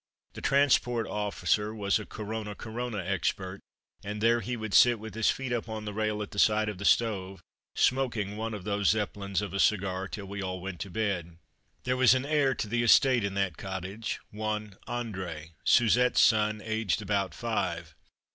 [0.33, 3.59] The transport officer was a "Corona Corona" expert,
[4.03, 6.69] and there he would sit with his feet up on the rail at the side
[6.69, 7.39] of the stove,
[7.75, 11.37] smoking one of these zeppelins of a cigar, till we all went to bed.
[11.83, 17.03] There was an heir to the estate in that cottage one André, Suzette's son, aged
[17.03, 17.93] about five.